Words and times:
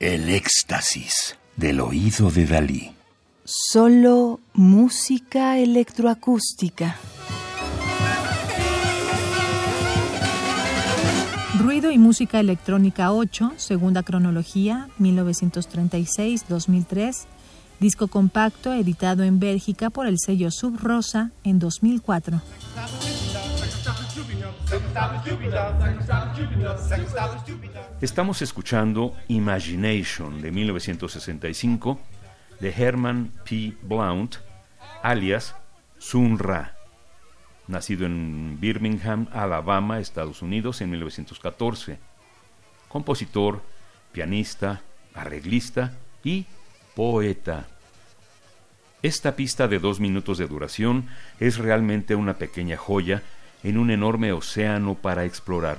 El 0.00 0.30
éxtasis 0.30 1.36
del 1.56 1.80
oído 1.80 2.30
de 2.30 2.46
Dalí. 2.46 2.92
Solo 3.44 4.38
música 4.52 5.58
electroacústica. 5.58 6.94
Ruido 11.58 11.90
y 11.90 11.98
música 11.98 12.38
electrónica 12.38 13.10
8, 13.10 13.54
segunda 13.56 14.04
cronología, 14.04 14.88
1936-2003, 15.00 17.26
disco 17.80 18.06
compacto 18.06 18.72
editado 18.72 19.24
en 19.24 19.40
Bélgica 19.40 19.90
por 19.90 20.06
el 20.06 20.18
sello 20.24 20.52
Sub 20.52 20.78
Rosa 20.78 21.32
en 21.42 21.58
2004. 21.58 22.40
Estamos 28.00 28.42
escuchando 28.42 29.16
Imagination 29.28 30.40
de 30.40 30.50
1965 30.50 32.00
de 32.60 32.70
Herman 32.70 33.32
P. 33.44 33.74
Blount, 33.82 34.36
alias 35.02 35.54
Sun 35.98 36.38
Ra, 36.38 36.76
nacido 37.66 38.06
en 38.06 38.58
Birmingham, 38.60 39.28
Alabama, 39.32 40.00
Estados 40.00 40.42
Unidos 40.42 40.80
en 40.80 40.90
1914. 40.90 41.98
Compositor, 42.88 43.62
pianista, 44.12 44.82
arreglista 45.14 45.92
y 46.24 46.46
poeta. 46.94 47.66
Esta 49.02 49.36
pista 49.36 49.68
de 49.68 49.78
dos 49.78 50.00
minutos 50.00 50.38
de 50.38 50.48
duración 50.48 51.08
es 51.38 51.58
realmente 51.58 52.16
una 52.16 52.34
pequeña 52.34 52.76
joya 52.76 53.22
en 53.62 53.78
un 53.78 53.90
enorme 53.90 54.32
océano 54.32 54.94
para 54.94 55.24
explorar. 55.24 55.78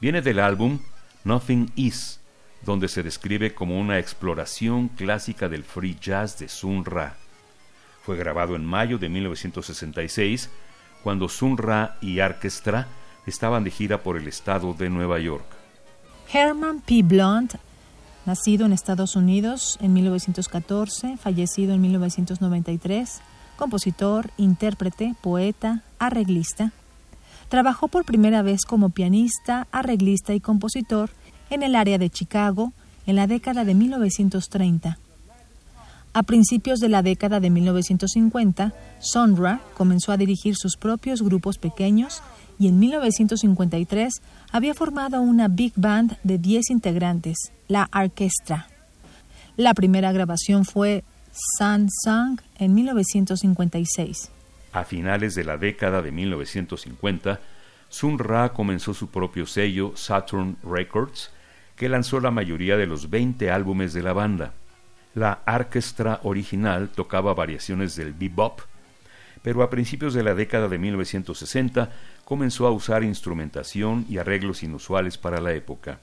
Viene 0.00 0.22
del 0.22 0.38
álbum 0.38 0.80
Nothing 1.24 1.72
Is, 1.76 2.20
donde 2.62 2.88
se 2.88 3.02
describe 3.02 3.54
como 3.54 3.78
una 3.78 3.98
exploración 3.98 4.88
clásica 4.88 5.48
del 5.48 5.64
free 5.64 5.96
jazz 6.00 6.38
de 6.38 6.48
Sun 6.48 6.84
Ra. 6.84 7.16
Fue 8.02 8.16
grabado 8.16 8.56
en 8.56 8.64
mayo 8.64 8.98
de 8.98 9.08
1966, 9.08 10.50
cuando 11.02 11.28
Sun 11.28 11.56
Ra 11.56 11.96
y 12.00 12.20
Orchestra 12.20 12.86
estaban 13.26 13.64
de 13.64 13.70
gira 13.70 14.02
por 14.02 14.16
el 14.16 14.28
estado 14.28 14.74
de 14.74 14.90
Nueva 14.90 15.18
York. 15.18 15.44
Herman 16.32 16.80
P. 16.80 17.02
Blunt, 17.02 17.54
nacido 18.26 18.66
en 18.66 18.72
Estados 18.72 19.16
Unidos 19.16 19.78
en 19.80 19.92
1914, 19.92 21.16
fallecido 21.16 21.74
en 21.74 21.80
1993, 21.82 23.20
compositor, 23.56 24.30
intérprete, 24.36 25.14
poeta, 25.20 25.82
arreglista, 25.98 26.72
Trabajó 27.48 27.88
por 27.88 28.04
primera 28.04 28.42
vez 28.42 28.64
como 28.64 28.90
pianista, 28.90 29.68
arreglista 29.70 30.34
y 30.34 30.40
compositor 30.40 31.10
en 31.50 31.62
el 31.62 31.76
área 31.76 31.98
de 31.98 32.10
Chicago 32.10 32.72
en 33.06 33.16
la 33.16 33.26
década 33.26 33.64
de 33.64 33.74
1930. 33.74 34.98
A 36.14 36.22
principios 36.22 36.80
de 36.80 36.88
la 36.88 37.02
década 37.02 37.40
de 37.40 37.50
1950, 37.50 38.72
Sonra 39.00 39.60
comenzó 39.76 40.12
a 40.12 40.16
dirigir 40.16 40.56
sus 40.56 40.76
propios 40.76 41.22
grupos 41.22 41.58
pequeños 41.58 42.22
y 42.58 42.68
en 42.68 42.78
1953 42.78 44.14
había 44.52 44.74
formado 44.74 45.20
una 45.20 45.48
big 45.48 45.72
band 45.76 46.16
de 46.22 46.38
10 46.38 46.70
integrantes, 46.70 47.36
la 47.68 47.90
Orquestra. 47.92 48.68
La 49.56 49.74
primera 49.74 50.12
grabación 50.12 50.64
fue 50.64 51.04
Sun 51.34 51.88
Song 51.90 52.40
en 52.58 52.74
1956. 52.74 54.30
A 54.72 54.84
finales 54.84 55.34
de 55.34 55.42
la 55.42 55.56
década 55.56 56.00
de 56.00 56.12
1950, 56.12 57.40
Sun 57.88 58.20
Ra 58.20 58.52
comenzó 58.52 58.94
su 58.94 59.08
propio 59.08 59.44
sello 59.44 59.96
Saturn 59.96 60.56
Records, 60.62 61.32
que 61.74 61.88
lanzó 61.88 62.20
la 62.20 62.30
mayoría 62.30 62.76
de 62.76 62.86
los 62.86 63.10
20 63.10 63.50
álbumes 63.50 63.92
de 63.92 64.02
la 64.02 64.12
banda. 64.12 64.52
La 65.14 65.40
orquesta 65.46 66.20
original 66.22 66.90
tocaba 66.90 67.34
variaciones 67.34 67.96
del 67.96 68.12
bebop, 68.12 68.60
pero 69.42 69.64
a 69.64 69.70
principios 69.70 70.14
de 70.14 70.22
la 70.22 70.34
década 70.34 70.68
de 70.68 70.78
1960 70.78 71.90
comenzó 72.24 72.68
a 72.68 72.70
usar 72.70 73.02
instrumentación 73.02 74.06
y 74.08 74.18
arreglos 74.18 74.62
inusuales 74.62 75.18
para 75.18 75.40
la 75.40 75.52
época. 75.52 75.98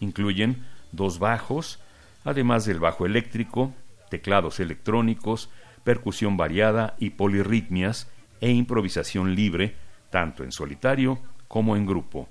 Incluyen 0.00 0.64
dos 0.92 1.18
bajos, 1.18 1.80
además 2.24 2.66
del 2.66 2.78
bajo 2.78 3.06
eléctrico, 3.06 3.72
teclados 4.10 4.60
electrónicos, 4.60 5.50
percusión 5.84 6.36
variada 6.36 6.94
y 6.98 7.10
polirritmias 7.10 8.08
e 8.40 8.50
improvisación 8.50 9.34
libre, 9.34 9.76
tanto 10.10 10.44
en 10.44 10.52
solitario 10.52 11.18
como 11.48 11.76
en 11.76 11.86
grupo. 11.86 12.28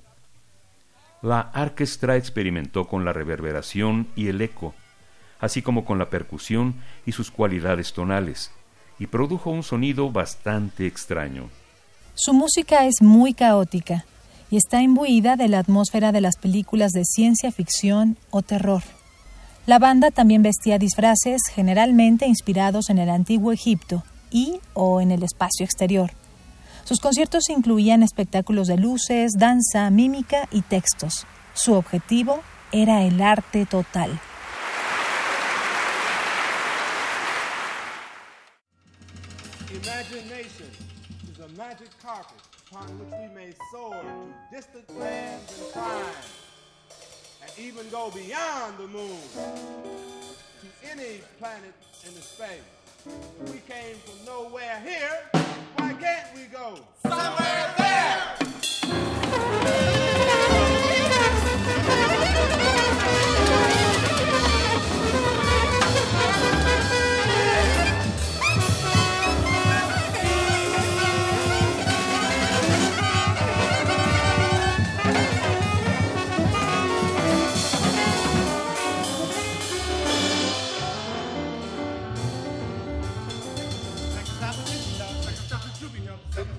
La 1.21 1.51
orquesta 1.55 2.17
experimentó 2.17 2.85
con 2.85 3.05
la 3.05 3.13
reverberación 3.13 4.07
y 4.15 4.27
el 4.27 4.41
eco, 4.41 4.73
así 5.39 5.61
como 5.61 5.85
con 5.85 5.97
la 5.97 6.09
percusión 6.09 6.75
y 7.05 7.13
sus 7.13 7.31
cualidades 7.31 7.93
tonales, 7.93 8.51
y 8.99 9.07
produjo 9.07 9.49
un 9.49 9.63
sonido 9.63 10.11
bastante 10.11 10.85
extraño. 10.85 11.49
Su 12.15 12.33
música 12.33 12.85
es 12.85 13.01
muy 13.01 13.33
caótica 13.33 14.05
y 14.51 14.57
está 14.57 14.81
imbuida 14.81 15.35
de 15.35 15.47
la 15.47 15.59
atmósfera 15.59 16.11
de 16.11 16.21
las 16.21 16.37
películas 16.37 16.91
de 16.91 17.03
ciencia 17.05 17.51
ficción 17.51 18.17
o 18.29 18.41
terror. 18.41 18.83
La 19.65 19.79
banda 19.79 20.11
también 20.11 20.43
vestía 20.43 20.77
disfraces 20.77 21.41
generalmente 21.53 22.27
inspirados 22.27 22.89
en 22.89 22.97
el 22.97 23.09
antiguo 23.09 23.53
Egipto 23.53 24.03
y 24.29 24.59
o 24.73 24.99
en 24.99 25.11
el 25.11 25.23
espacio 25.23 25.63
exterior. 25.63 26.11
Sus 26.83 26.99
conciertos 26.99 27.49
incluían 27.49 28.03
espectáculos 28.03 28.67
de 28.67 28.75
luces, 28.75 29.31
danza, 29.37 29.89
mímica 29.89 30.49
y 30.51 30.63
textos. 30.63 31.25
Su 31.53 31.75
objetivo 31.75 32.41
era 32.73 33.03
el 33.03 33.21
arte 33.21 33.65
total. 33.65 34.19
Imagination 39.71 40.67
is 41.31 41.39
a 41.39 41.47
magic 41.57 41.89
carpet 42.01 42.35
upon 42.69 42.99
which 42.99 43.11
we 43.11 43.33
may 43.33 43.53
soar 43.71 44.01
to 44.01 44.55
distant 44.55 44.89
lands 44.99 45.53
and 45.57 45.71
climes. 45.71 46.32
Even 47.57 47.89
go 47.89 48.11
beyond 48.11 48.77
the 48.77 48.87
moon 48.87 49.19
to 49.33 50.91
any 50.91 51.21
planet 51.39 51.73
in 52.07 52.13
the 52.13 52.21
space. 52.21 52.61
We 53.45 53.59
came 53.67 53.95
from 53.97 54.25
nowhere 54.25 54.42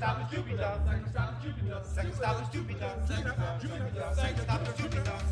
stop 0.05 0.31
the 0.31 0.37
Jupiter. 0.37 0.81
Second 0.85 1.11
stop 1.11 1.41
the 1.41 1.49
Jupiter. 1.49 1.83
Second 1.95 2.15
stop 2.15 2.37
the 2.37 2.59
Jupiter. 2.59 4.13
Second 4.15 4.43
stop 4.43 4.65
the 4.65 4.83
Jupiter. 4.83 5.24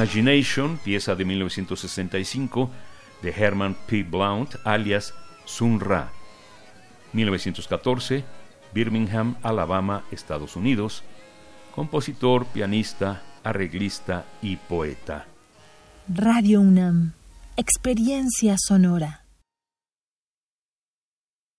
Imagination, 0.00 0.78
pieza 0.78 1.14
de 1.14 1.26
1965 1.26 2.70
de 3.20 3.32
Herman 3.32 3.76
P. 3.86 4.02
Blount, 4.02 4.54
alias 4.64 5.12
Sun 5.44 5.78
Ra. 5.78 6.10
1914, 7.12 8.24
Birmingham, 8.72 9.36
Alabama, 9.42 10.04
Estados 10.10 10.56
Unidos. 10.56 11.02
Compositor, 11.74 12.46
pianista, 12.46 13.20
arreglista 13.44 14.24
y 14.40 14.56
poeta. 14.56 15.26
Radio 16.08 16.62
UNAM, 16.62 17.12
experiencia 17.58 18.56
sonora. 18.56 19.26